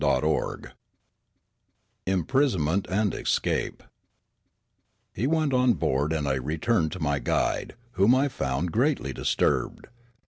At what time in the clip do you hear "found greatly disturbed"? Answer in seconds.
8.27-9.85